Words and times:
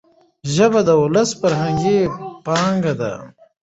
ژبه 0.53 0.81
د 0.87 0.89
ولس 1.01 1.29
فرهنګي 1.41 1.99
پانګه 2.45 2.93
ده. 2.99 3.11